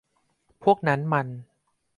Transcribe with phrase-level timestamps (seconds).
[0.63, 1.27] พวกนั้นมัน